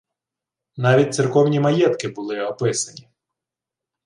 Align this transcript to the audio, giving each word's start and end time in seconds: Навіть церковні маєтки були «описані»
Навіть 0.77 1.13
церковні 1.15 1.59
маєтки 1.59 2.07
були 2.07 2.41
«описані» 2.41 3.09